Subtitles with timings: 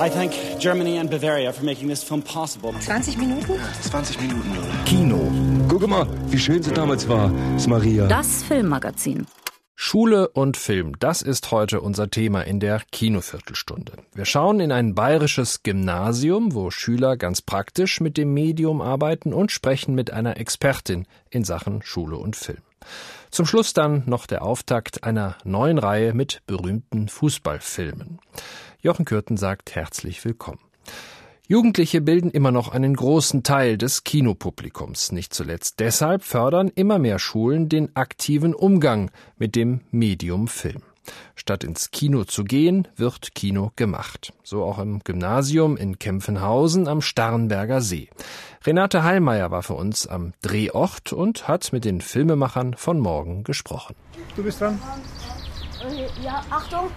[0.00, 2.72] I thank Germany and Bavaria for making this film possible.
[2.72, 3.58] 20 Minuten?
[3.82, 4.84] 20 Minuten, Leute.
[4.84, 5.18] Kino.
[5.68, 8.06] Guck mal, wie schön sie damals war, das Maria.
[8.06, 9.26] Das Filmmagazin.
[9.74, 13.92] Schule und Film, das ist heute unser Thema in der Kinoviertelstunde.
[14.14, 19.52] Wir schauen in ein bayerisches Gymnasium, wo Schüler ganz praktisch mit dem Medium arbeiten und
[19.52, 22.58] sprechen mit einer Expertin in Sachen Schule und Film.
[23.30, 28.18] Zum Schluss dann noch der Auftakt einer neuen Reihe mit berühmten Fußballfilmen.
[28.80, 30.60] Jochen Kürten sagt herzlich willkommen.
[31.48, 35.10] Jugendliche bilden immer noch einen großen Teil des Kinopublikums.
[35.10, 40.82] Nicht zuletzt deshalb fördern immer mehr Schulen den aktiven Umgang mit dem Medium Film.
[41.34, 44.32] Statt ins Kino zu gehen, wird Kino gemacht.
[44.44, 48.10] So auch im Gymnasium in Kempfenhausen am Starnberger See.
[48.64, 53.96] Renate Heilmeier war für uns am Drehort und hat mit den Filmemachern von morgen gesprochen.
[54.36, 54.78] Du bist dran.
[56.22, 56.90] Ja, Achtung,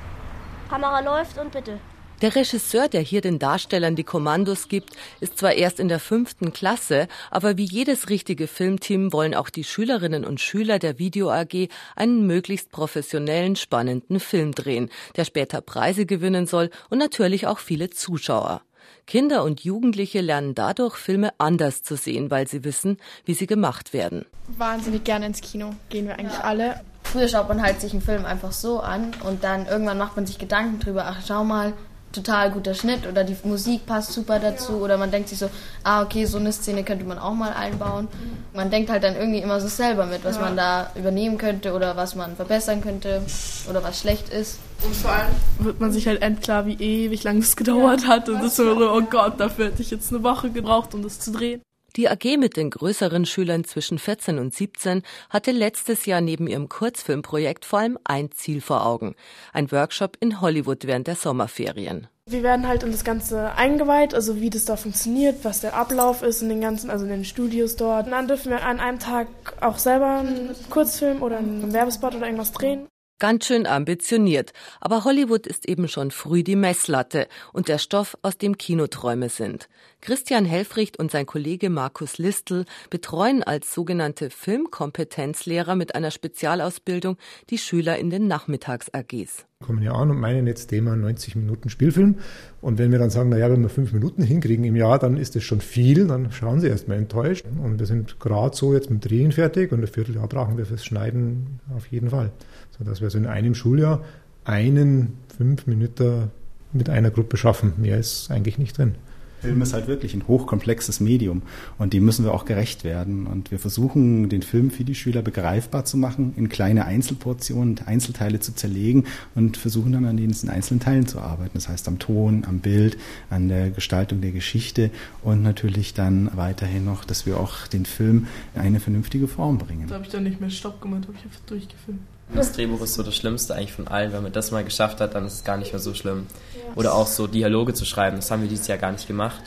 [0.72, 1.82] Kamera läuft und bitte.
[2.22, 6.54] Der Regisseur, der hier den Darstellern die Kommandos gibt, ist zwar erst in der fünften
[6.54, 11.68] Klasse, aber wie jedes richtige Filmteam wollen auch die Schülerinnen und Schüler der Video AG
[11.98, 17.90] einen möglichst professionellen, spannenden Film drehen, der später Preise gewinnen soll und natürlich auch viele
[17.90, 18.62] Zuschauer.
[19.08, 23.92] Kinder und Jugendliche lernen dadurch, Filme anders zu sehen, weil sie wissen, wie sie gemacht
[23.92, 24.26] werden.
[24.48, 26.46] Wahnsinnig gerne ins Kino, gehen wir eigentlich ja.
[26.46, 26.82] alle.
[27.12, 30.26] Früher schaut man halt sich einen Film einfach so an und dann irgendwann macht man
[30.26, 31.74] sich Gedanken drüber, ach schau mal,
[32.12, 35.50] total guter Schnitt oder die Musik passt super dazu oder man denkt sich so,
[35.84, 38.08] ah okay, so eine Szene könnte man auch mal einbauen.
[38.54, 40.42] Man denkt halt dann irgendwie immer so selber mit, was ja.
[40.42, 43.22] man da übernehmen könnte oder was man verbessern könnte
[43.70, 44.60] oder was schlecht ist.
[44.84, 48.30] Und vor allem wird man sich halt endklar, wie ewig lang es gedauert ja, hat
[48.30, 51.32] und das so, oh Gott, dafür hätte ich jetzt eine Woche gebraucht, um das zu
[51.32, 51.62] drehen.
[51.98, 56.70] Die AG mit den größeren Schülern zwischen 14 und 17 hatte letztes Jahr neben ihrem
[56.70, 59.16] Kurzfilmprojekt vor allem ein Ziel vor Augen.
[59.52, 62.08] Ein Workshop in Hollywood während der Sommerferien.
[62.30, 66.22] Wir werden halt in das Ganze eingeweiht, also wie das da funktioniert, was der Ablauf
[66.22, 68.06] ist in den ganzen, also in den Studios dort.
[68.06, 69.28] Und dann dürfen wir an einem Tag
[69.60, 72.88] auch selber einen Kurzfilm oder einen Werbespot oder irgendwas drehen.
[73.22, 78.40] Ganz schön ambitioniert, aber Hollywood ist eben schon früh die Messlatte und der Stoff, aus
[78.40, 79.70] dem Kinoträume sind.
[80.02, 87.18] Christian Helfricht und sein Kollege Markus Listel betreuen als sogenannte Filmkompetenzlehrer mit einer Spezialausbildung
[87.52, 89.46] die Schüler in den Nachmittags-AGs.
[89.62, 92.16] Kommen ja an und meinen jetzt Thema 90 Minuten Spielfilm.
[92.62, 95.36] Und wenn wir dann sagen, naja, wenn wir fünf Minuten hinkriegen im Jahr, dann ist
[95.36, 97.46] das schon viel, dann schauen sie erstmal enttäuscht.
[97.64, 100.84] Und wir sind gerade so jetzt mit Drehen fertig und ein Vierteljahr brauchen wir fürs
[100.84, 102.32] Schneiden auf jeden Fall.
[102.78, 104.04] Sodass wir so in einem Schuljahr
[104.44, 106.32] einen fünf Minuten
[106.74, 107.74] mit einer Gruppe schaffen.
[107.78, 108.96] Mehr ist eigentlich nicht drin.
[109.42, 111.42] Film ist halt wirklich ein hochkomplexes Medium
[111.78, 113.26] und dem müssen wir auch gerecht werden.
[113.28, 118.40] Und wir versuchen, den Film für die Schüler begreifbar zu machen, in kleine Einzelportionen, Einzelteile
[118.40, 121.52] zu zerlegen und versuchen dann an diesen einzelnen Teilen zu arbeiten.
[121.56, 122.98] Das heißt am Ton, am Bild,
[123.30, 124.92] an der Gestaltung der Geschichte
[125.24, 129.88] und natürlich dann weiterhin noch, dass wir auch den Film in eine vernünftige Form bringen.
[129.88, 132.02] Da habe ich dann nicht mehr Stopp gemacht, habe ich einfach durchgefilmt.
[132.34, 134.14] Das Drehbuch ist so das Schlimmste eigentlich von allen.
[134.14, 136.28] Wenn man das mal geschafft hat, dann ist es gar nicht mehr so schlimm.
[136.76, 139.42] Oder auch so Dialoge zu schreiben, das haben wir dieses Jahr gar nicht gemacht,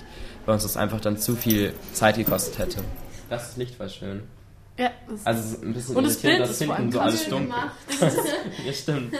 [0.44, 2.80] weil uns das einfach dann zu viel Zeit gekostet hätte.
[3.30, 4.22] Das Licht war schön.
[4.78, 4.90] Ja,
[5.24, 7.54] also ein bisschen und das Bild dass hinten so alles dunkel.
[8.66, 9.14] ja, stimmt.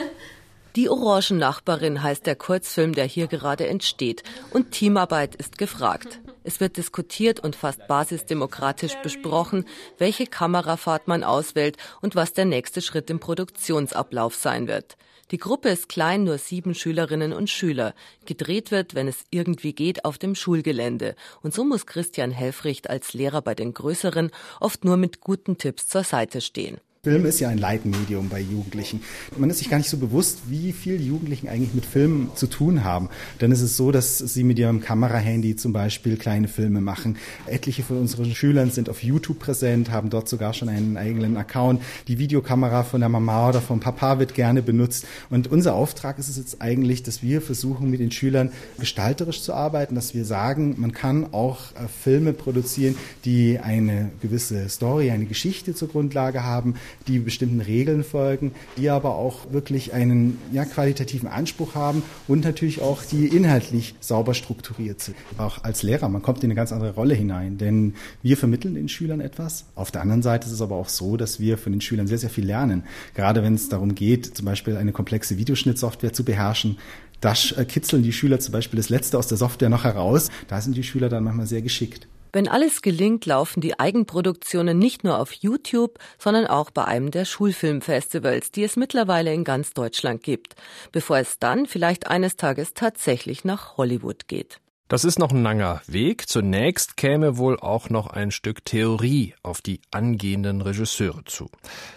[0.76, 4.25] Die Orangennachbarin heißt der Kurzfilm, der hier gerade entsteht.
[4.50, 6.19] Und Teamarbeit ist gefragt.
[6.44, 9.65] Es wird diskutiert und fast basisdemokratisch besprochen,
[9.99, 14.97] welche Kamerafahrt man auswählt und was der nächste Schritt im Produktionsablauf sein wird.
[15.31, 17.94] Die Gruppe ist klein, nur sieben Schülerinnen und Schüler.
[18.27, 21.16] Gedreht wird, wenn es irgendwie geht, auf dem Schulgelände.
[21.43, 24.31] Und so muss Christian Helfricht als Lehrer bei den Größeren
[24.61, 26.78] oft nur mit guten Tipps zur Seite stehen.
[27.04, 29.03] Film ist ja ein Leitmedium bei Jugendlichen.
[29.37, 32.82] Man ist sich gar nicht so bewusst, wie viel Jugendlichen eigentlich mit Filmen zu tun
[32.82, 33.10] haben.
[33.41, 37.19] Dann ist es so, dass sie mit ihrem Kamerahandy zum Beispiel kleine Filme machen.
[37.47, 41.82] Etliche von unseren Schülern sind auf YouTube präsent, haben dort sogar schon einen eigenen Account.
[42.09, 45.06] Die Videokamera von der Mama oder vom Papa wird gerne benutzt.
[45.28, 49.52] Und unser Auftrag ist es jetzt eigentlich, dass wir versuchen, mit den Schülern gestalterisch zu
[49.52, 52.96] arbeiten, dass wir sagen, man kann auch äh, Filme produzieren,
[53.26, 56.76] die eine gewisse Story, eine Geschichte zur Grundlage haben,
[57.06, 62.81] die bestimmten Regeln folgen, die aber auch wirklich einen ja, qualitativen Anspruch haben und natürlich
[62.81, 65.17] auch die inhaltlich sauber strukturiert sind.
[65.38, 68.88] Auch als Lehrer, man kommt in eine ganz andere Rolle hinein, denn wir vermitteln den
[68.88, 69.67] Schülern etwas.
[69.75, 72.19] Auf der anderen Seite ist es aber auch so, dass wir von den Schülern sehr,
[72.19, 72.85] sehr viel lernen.
[73.14, 76.79] Gerade wenn es darum geht, zum Beispiel eine komplexe Videoschnittsoftware zu beherrschen,
[77.20, 80.29] da kitzeln die Schüler zum Beispiel das Letzte aus der Software noch heraus.
[80.49, 82.06] Da sind die Schüler dann manchmal sehr geschickt.
[82.34, 87.26] Wenn alles gelingt, laufen die Eigenproduktionen nicht nur auf YouTube, sondern auch bei einem der
[87.26, 90.56] Schulfilmfestivals, die es mittlerweile in ganz Deutschland gibt,
[90.90, 94.58] bevor es dann vielleicht eines Tages tatsächlich nach Hollywood geht.
[94.88, 96.28] Das ist noch ein langer Weg.
[96.28, 101.48] Zunächst käme wohl auch noch ein Stück Theorie auf die angehenden Regisseure zu.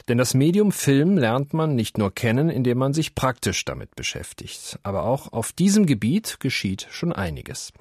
[0.07, 4.77] Denn das Medium Film lernt man nicht nur kennen, indem man sich praktisch damit beschäftigt.
[4.83, 7.73] Aber auch auf diesem Gebiet geschieht schon einiges.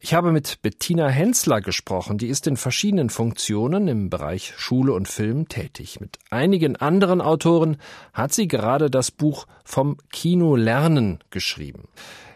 [0.00, 5.08] Ich habe mit Bettina Hensler gesprochen, die ist in verschiedenen Funktionen im Bereich Schule und
[5.08, 5.98] Film tätig.
[6.00, 7.78] Mit einigen anderen Autoren
[8.12, 11.88] hat sie gerade das Buch vom Kino lernen geschrieben.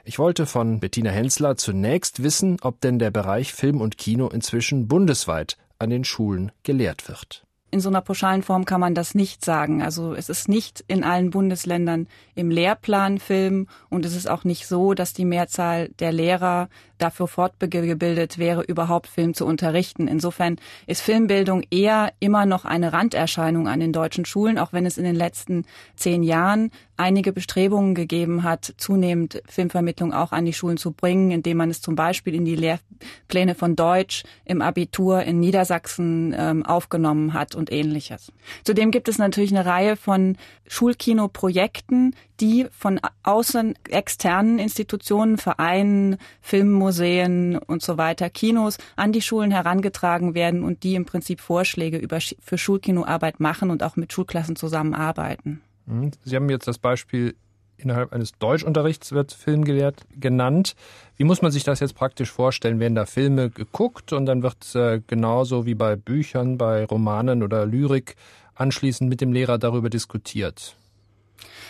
[0.04, 4.88] Ich wollte von Bettina Hensler zunächst wissen, ob denn der Bereich Film und Kino inzwischen
[4.88, 7.44] bundesweit an den Schulen gelehrt wird.
[7.72, 9.82] In so einer pauschalen Form kann man das nicht sagen.
[9.82, 14.66] Also es ist nicht in allen Bundesländern im Lehrplan Film und es ist auch nicht
[14.66, 20.06] so, dass die Mehrzahl der Lehrer dafür fortgebildet wäre, überhaupt Film zu unterrichten.
[20.06, 24.98] Insofern ist Filmbildung eher immer noch eine Randerscheinung an den deutschen Schulen, auch wenn es
[24.98, 25.64] in den letzten
[25.96, 31.56] zehn Jahren einige Bestrebungen gegeben hat, zunehmend Filmvermittlung auch an die Schulen zu bringen, indem
[31.56, 37.32] man es zum Beispiel in die Lehrpläne von Deutsch im Abitur in Niedersachsen ähm, aufgenommen
[37.32, 38.32] hat ähnliches.
[38.64, 40.36] Zudem gibt es natürlich eine Reihe von
[40.66, 49.50] Schulkinoprojekten, die von außen externen Institutionen, Vereinen, Filmmuseen und so weiter, Kinos an die Schulen
[49.50, 54.56] herangetragen werden und die im Prinzip Vorschläge über, für Schulkinoarbeit machen und auch mit Schulklassen
[54.56, 55.60] zusammenarbeiten.
[55.86, 56.10] Mhm.
[56.24, 57.34] Sie haben jetzt das Beispiel
[57.82, 60.74] innerhalb eines Deutschunterrichts wird Film gelehrt genannt.
[61.16, 62.80] Wie muss man sich das jetzt praktisch vorstellen?
[62.80, 67.66] Werden da Filme geguckt und dann wird äh, genauso wie bei Büchern, bei Romanen oder
[67.66, 68.16] Lyrik
[68.54, 70.76] anschließend mit dem Lehrer darüber diskutiert?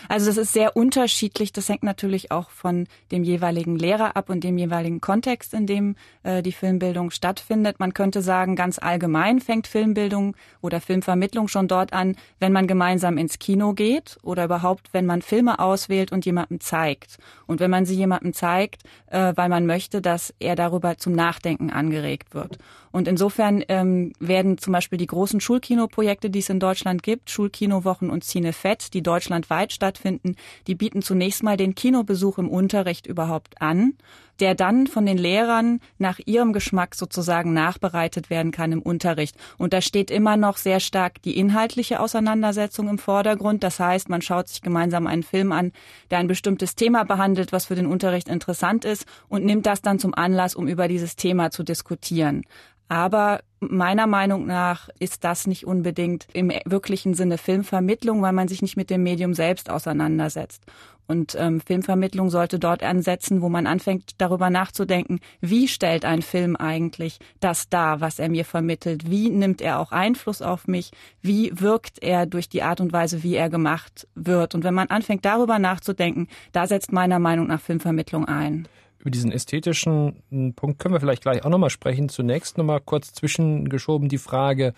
[0.09, 1.51] Also das ist sehr unterschiedlich.
[1.53, 5.95] Das hängt natürlich auch von dem jeweiligen Lehrer ab und dem jeweiligen Kontext, in dem
[6.23, 7.79] äh, die Filmbildung stattfindet.
[7.79, 13.17] Man könnte sagen, ganz allgemein fängt Filmbildung oder Filmvermittlung schon dort an, wenn man gemeinsam
[13.17, 17.17] ins Kino geht oder überhaupt, wenn man Filme auswählt und jemandem zeigt.
[17.47, 21.69] Und wenn man sie jemandem zeigt, äh, weil man möchte, dass er darüber zum Nachdenken
[21.69, 22.57] angeregt wird.
[22.93, 28.11] Und insofern ähm, werden zum Beispiel die großen Schulkinoprojekte, die es in Deutschland gibt, Schulkinowochen
[28.11, 30.35] und Cinefett, die deutschlandweit stattfinden,
[30.67, 33.95] die bieten zunächst mal den Kinobesuch im Unterricht überhaupt an,
[34.39, 39.35] der dann von den Lehrern nach ihrem Geschmack sozusagen nachbereitet werden kann im Unterricht.
[39.57, 43.63] Und da steht immer noch sehr stark die inhaltliche Auseinandersetzung im Vordergrund.
[43.63, 45.71] Das heißt, man schaut sich gemeinsam einen Film an,
[46.11, 49.99] der ein bestimmtes Thema behandelt, was für den Unterricht interessant ist und nimmt das dann
[49.99, 52.43] zum Anlass, um über dieses Thema zu diskutieren.
[52.89, 53.41] Aber
[53.71, 58.77] meiner Meinung nach ist das nicht unbedingt im wirklichen Sinne Filmvermittlung, weil man sich nicht
[58.77, 60.63] mit dem Medium selbst auseinandersetzt.
[61.05, 66.55] Und ähm, Filmvermittlung sollte dort ansetzen, wo man anfängt, darüber nachzudenken, wie stellt ein Film
[66.55, 69.09] eigentlich das dar, was er mir vermittelt?
[69.09, 70.91] Wie nimmt er auch Einfluss auf mich?
[71.21, 74.55] Wie wirkt er durch die Art und Weise, wie er gemacht wird?
[74.55, 78.67] Und wenn man anfängt, darüber nachzudenken, da setzt meiner Meinung nach Filmvermittlung ein.
[79.03, 82.07] Über diesen ästhetischen hm, Punkt können wir vielleicht gleich auch nochmal sprechen.
[82.07, 84.73] Zunächst nochmal kurz zwischengeschoben die Frage,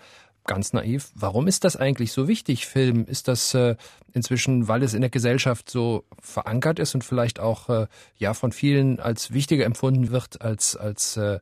[0.46, 3.04] ganz naiv, warum ist das eigentlich so wichtig, Film?
[3.06, 3.76] Ist das äh,
[4.14, 7.86] inzwischen, weil es in der Gesellschaft so verankert ist und vielleicht auch äh,
[8.16, 11.38] ja von vielen als wichtiger empfunden wird, als, als äh,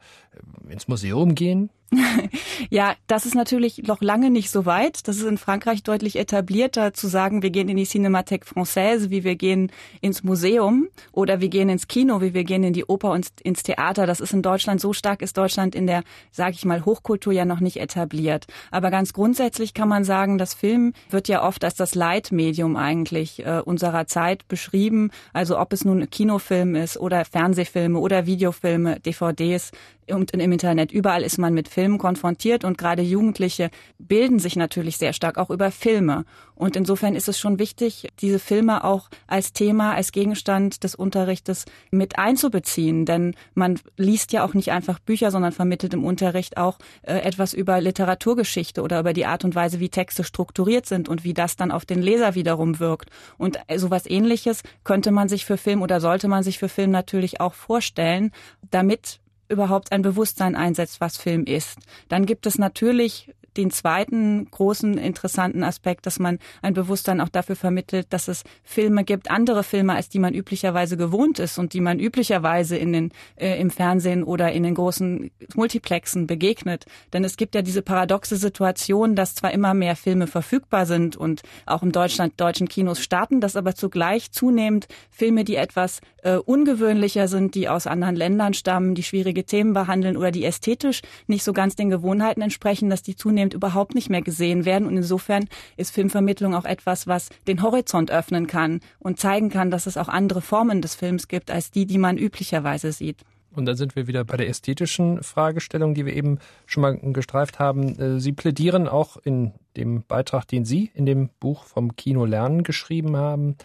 [0.69, 1.71] ins Museum gehen?
[2.71, 5.07] ja, das ist natürlich noch lange nicht so weit.
[5.09, 9.25] Das ist in Frankreich deutlich etablierter zu sagen, wir gehen in die Cinémathèque Française, wie
[9.25, 9.71] wir gehen
[10.01, 13.63] ins Museum oder wir gehen ins Kino, wie wir gehen in die Oper und ins
[13.63, 14.07] Theater.
[14.07, 17.45] Das ist in Deutschland so stark, ist Deutschland in der, sage ich mal, Hochkultur ja
[17.45, 18.47] noch nicht etabliert.
[18.71, 23.45] Aber ganz grundsätzlich kann man sagen, das Film wird ja oft als das Leitmedium eigentlich
[23.45, 25.11] äh, unserer Zeit beschrieben.
[25.33, 29.71] Also ob es nun Kinofilm ist oder Fernsehfilme oder Videofilme, DVDs,
[30.11, 30.93] und im Internet.
[30.93, 35.51] Überall ist man mit Filmen konfrontiert und gerade Jugendliche bilden sich natürlich sehr stark auch
[35.51, 36.25] über Filme.
[36.55, 41.65] Und insofern ist es schon wichtig, diese Filme auch als Thema, als Gegenstand des Unterrichtes
[41.91, 43.07] mit einzubeziehen.
[43.07, 47.55] Denn man liest ja auch nicht einfach Bücher, sondern vermittelt im Unterricht auch äh, etwas
[47.55, 51.57] über Literaturgeschichte oder über die Art und Weise, wie Texte strukturiert sind und wie das
[51.57, 53.11] dann auf den Leser wiederum wirkt.
[53.37, 56.93] Und äh, sowas ähnliches könnte man sich für Film oder sollte man sich für Film
[56.93, 58.31] natürlich auch vorstellen,
[58.71, 59.21] damit
[59.55, 61.79] überhaupt ein Bewusstsein einsetzt, was Film ist.
[62.09, 67.57] Dann gibt es natürlich den zweiten großen interessanten Aspekt, dass man ein Bewusstsein auch dafür
[67.57, 71.81] vermittelt, dass es Filme gibt, andere Filme, als die man üblicherweise gewohnt ist und die
[71.81, 76.87] man üblicherweise in den, äh, im Fernsehen oder in den großen Multiplexen begegnet.
[77.13, 81.43] Denn es gibt ja diese paradoxe Situation, dass zwar immer mehr Filme verfügbar sind und
[81.67, 87.29] auch im Deutschland deutschen Kinos starten, dass aber zugleich zunehmend Filme, die etwas äh, ungewöhnlicher
[87.29, 91.53] sind, die aus anderen Ländern stammen, die schwierige Themen behandeln oder die ästhetisch nicht so
[91.53, 94.87] ganz den Gewohnheiten entsprechen, dass die zunehmend überhaupt nicht mehr gesehen werden.
[94.87, 95.47] Und insofern
[95.77, 100.09] ist Filmvermittlung auch etwas, was den Horizont öffnen kann und zeigen kann, dass es auch
[100.09, 103.25] andere Formen des Films gibt als die, die man üblicherweise sieht.
[103.57, 107.59] Und dann sind wir wieder bei der ästhetischen Fragestellung, die wir eben schon mal gestreift
[107.59, 107.99] haben.
[107.99, 112.63] Äh, Sie plädieren auch in dem Beitrag, den Sie in dem Buch vom Kino lernen
[112.65, 113.57] geschrieben haben,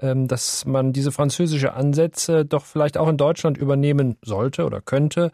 [0.00, 5.30] ähm, dass man diese französische Ansätze doch vielleicht auch in Deutschland übernehmen sollte oder könnte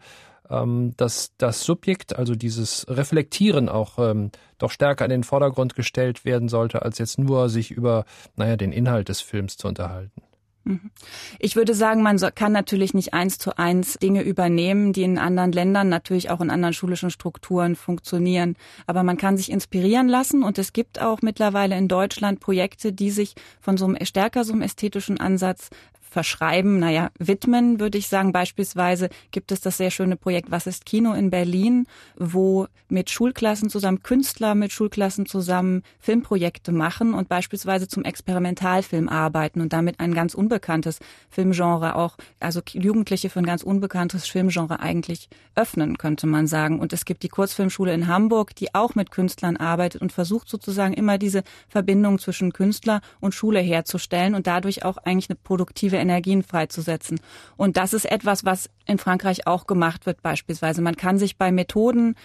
[0.49, 6.25] ähm, dass das Subjekt, also dieses Reflektieren auch ähm, doch stärker in den Vordergrund gestellt
[6.25, 10.21] werden sollte, als jetzt nur sich über, naja, den Inhalt des Films zu unterhalten.
[10.65, 10.89] Mhm.
[11.37, 15.51] Ich würde sagen, man kann natürlich nicht eins zu eins Dinge übernehmen, die in anderen
[15.51, 18.55] Ländern, natürlich auch in anderen schulischen Strukturen funktionieren.
[18.87, 23.11] Aber man kann sich inspirieren lassen und es gibt auch mittlerweile in Deutschland Projekte, die
[23.11, 25.69] sich von so einem stärker so einem ästhetischen Ansatz
[26.15, 28.31] verschreiben, naja, widmen, würde ich sagen.
[28.31, 33.69] Beispielsweise gibt es das sehr schöne Projekt Was ist Kino in Berlin, wo mit Schulklassen
[33.69, 40.13] zusammen, Künstler mit Schulklassen zusammen Filmprojekte machen und beispielsweise zum Experimentalfilm arbeiten und damit ein
[40.13, 46.47] ganz unbekanntes Filmgenre auch, also Jugendliche für ein ganz unbekanntes Filmgenre eigentlich öffnen, könnte man
[46.47, 46.79] sagen.
[46.79, 50.93] Und es gibt die Kurzfilmschule in Hamburg, die auch mit Künstlern arbeitet und versucht sozusagen
[50.93, 56.43] immer diese Verbindung zwischen Künstler und Schule herzustellen und dadurch auch eigentlich eine produktive Energien
[56.43, 57.19] freizusetzen.
[57.57, 60.81] Und das ist etwas, was in Frankreich auch gemacht wird beispielsweise.
[60.81, 62.15] Man kann sich bei Methoden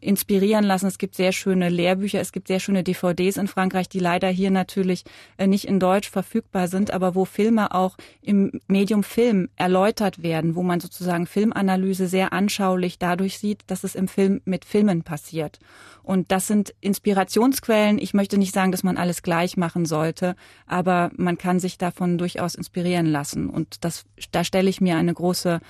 [0.00, 0.86] inspirieren lassen.
[0.86, 4.50] Es gibt sehr schöne Lehrbücher, es gibt sehr schöne DVDs in Frankreich, die leider hier
[4.50, 5.04] natürlich
[5.38, 10.54] äh, nicht in Deutsch verfügbar sind, aber wo Filme auch im Medium Film erläutert werden,
[10.54, 15.58] wo man sozusagen Filmanalyse sehr anschaulich dadurch sieht, dass es im Film mit Filmen passiert.
[16.02, 17.98] Und das sind Inspirationsquellen.
[17.98, 20.34] Ich möchte nicht sagen, dass man alles gleich machen sollte,
[20.66, 23.48] aber man kann sich davon durchaus inspirieren lassen.
[23.48, 25.60] Und das, da stelle ich mir eine große,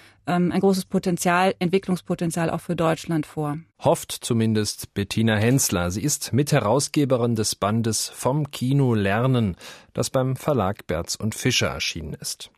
[0.40, 3.58] ähm, ein großes Potenzial, Entwicklungspotenzial auch für Deutschland vor.
[3.78, 5.90] Hofft zumindest Bettina Hensler.
[5.90, 9.56] Sie ist Mitherausgeberin des Bandes Vom Kino lernen,
[9.94, 12.50] das beim Verlag Berz und Fischer erschienen ist.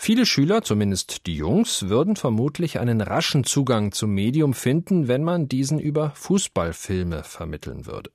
[0.00, 5.48] Viele Schüler, zumindest die Jungs, würden vermutlich einen raschen Zugang zum Medium finden, wenn man
[5.48, 8.10] diesen über Fußballfilme vermitteln würde.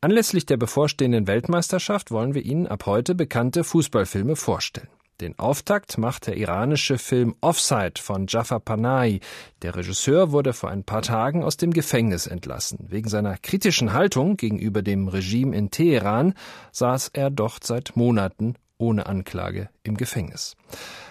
[0.00, 4.88] Anlässlich der bevorstehenden Weltmeisterschaft wollen wir Ihnen ab heute bekannte Fußballfilme vorstellen.
[5.20, 9.20] Den Auftakt macht der iranische Film Offside von Jafar Panahi.
[9.60, 12.86] Der Regisseur wurde vor ein paar Tagen aus dem Gefängnis entlassen.
[12.88, 16.32] Wegen seiner kritischen Haltung gegenüber dem Regime in Teheran
[16.72, 20.56] saß er dort seit Monaten ohne Anklage im Gefängnis.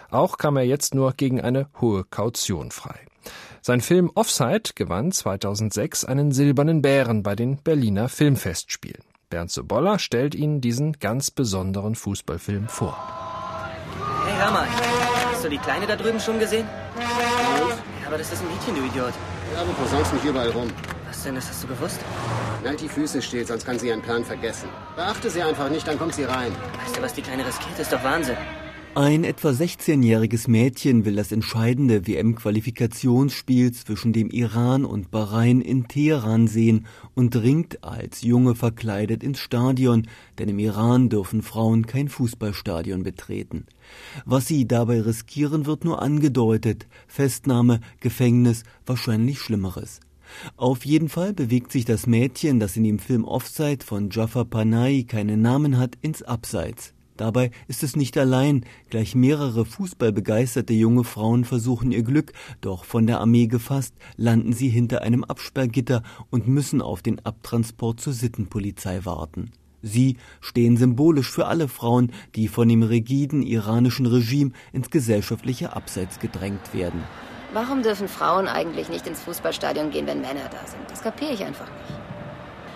[0.10, 3.00] Auch kam er jetzt nur gegen eine hohe Kaution frei.
[3.62, 9.04] Sein Film Offside gewann 2006 einen silbernen Bären bei den Berliner Filmfestspielen.
[9.30, 12.98] Bernd Sobolla stellt Ihnen diesen ganz besonderen Fußballfilm vor.
[14.40, 14.68] Hör mal.
[15.34, 16.66] Hast du die Kleine da drüben schon gesehen?
[16.98, 19.14] Ja, aber das ist ein Mädchen, du Idiot.
[19.54, 20.72] Ja, du versaust mich überall rum.
[21.06, 22.00] Was denn, das hast du gewusst?
[22.64, 24.70] Halt die Füße still, sonst kann sie ihren Plan vergessen.
[24.96, 26.56] Beachte sie einfach nicht, dann kommt sie rein.
[26.86, 27.78] Weißt du, was die Kleine riskiert?
[27.78, 28.38] Ist doch Wahnsinn.
[29.00, 36.48] Ein etwa 16-jähriges Mädchen will das entscheidende WM-Qualifikationsspiel zwischen dem Iran und Bahrain in Teheran
[36.48, 43.04] sehen und dringt als Junge verkleidet ins Stadion, denn im Iran dürfen Frauen kein Fußballstadion
[43.04, 43.68] betreten.
[44.26, 46.86] Was sie dabei riskieren, wird nur angedeutet.
[47.08, 50.02] Festnahme, Gefängnis, wahrscheinlich Schlimmeres.
[50.58, 55.06] Auf jeden Fall bewegt sich das Mädchen, das in dem Film Offside von Jafar Panahi
[55.06, 56.94] keinen Namen hat, ins Abseits.
[57.20, 63.08] Dabei ist es nicht allein, gleich mehrere fußballbegeisterte junge Frauen versuchen ihr Glück, doch von
[63.08, 69.04] der Armee gefasst, landen sie hinter einem Absperrgitter und müssen auf den Abtransport zur Sittenpolizei
[69.04, 69.52] warten.
[69.82, 76.20] Sie stehen symbolisch für alle Frauen, die von dem rigiden iranischen Regime ins gesellschaftliche Abseits
[76.20, 77.04] gedrängt werden.
[77.52, 80.90] Warum dürfen Frauen eigentlich nicht ins Fußballstadion gehen, wenn Männer da sind?
[80.90, 82.19] Das kapiere ich einfach nicht.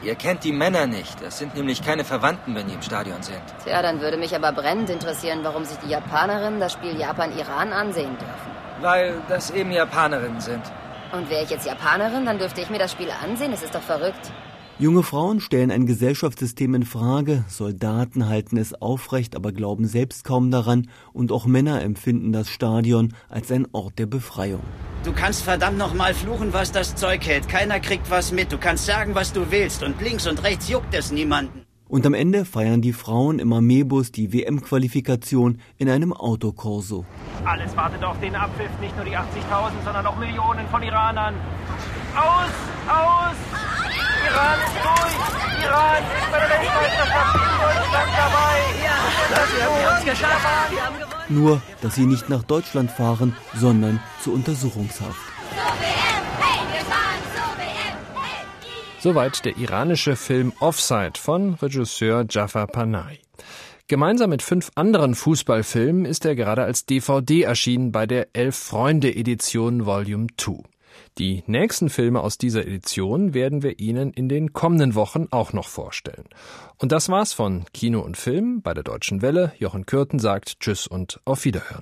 [0.03, 1.21] Ihr kennt die Männer nicht.
[1.23, 3.41] Das sind nämlich keine Verwandten, wenn die im Stadion sind.
[3.63, 8.17] Tja, dann würde mich aber brennend interessieren, warum sich die Japanerinnen das Spiel Japan-Iran ansehen
[8.17, 8.51] dürfen.
[8.81, 10.61] Weil das eben Japanerinnen sind.
[11.13, 13.51] Und wäre ich jetzt Japanerin, dann dürfte ich mir das Spiel ansehen?
[13.51, 14.31] Das ist doch verrückt.
[14.79, 20.49] Junge Frauen stellen ein Gesellschaftssystem in Frage, Soldaten halten es aufrecht, aber glauben selbst kaum
[20.49, 24.61] daran, und auch Männer empfinden das Stadion als ein Ort der Befreiung.
[25.03, 27.47] Du kannst verdammt noch mal fluchen, was das Zeug hält.
[27.47, 28.51] Keiner kriegt was mit.
[28.51, 29.83] Du kannst sagen, was du willst.
[29.83, 31.65] Und links und rechts juckt es niemanden.
[31.87, 37.05] Und am Ende feiern die Frauen im Armeebus die WM-Qualifikation in einem Autokorso.
[37.45, 39.23] Alles wartet auf den Abpfiff, nicht nur die 80.000,
[39.85, 41.35] sondern auch Millionen von Iranern.
[42.15, 42.49] Aus!
[42.87, 43.72] Aus!
[44.25, 45.65] Iran ist durch!
[45.65, 48.55] Iran ist bei der Weltmeisterschaft in Deutschland dabei!
[48.83, 48.97] Ja,
[49.29, 50.71] das wir haben es geschafft!
[50.71, 51.13] Wir haben gewonnen!
[51.29, 55.19] Nur, dass sie nicht nach Deutschland fahren, sondern zur Untersuchungshaft.
[58.99, 63.19] Soweit der iranische Film Offside von Regisseur Jafar Panay.
[63.89, 69.13] Gemeinsam mit fünf anderen Fußballfilmen ist er gerade als DVD erschienen bei der Elf Freunde
[69.13, 70.63] Edition Volume 2.
[71.17, 75.67] Die nächsten Filme aus dieser Edition werden wir Ihnen in den kommenden Wochen auch noch
[75.67, 76.25] vorstellen.
[76.77, 79.53] Und das war's von Kino und Film bei der Deutschen Welle.
[79.57, 81.81] Jochen Kürten sagt Tschüss und auf Wiederhören.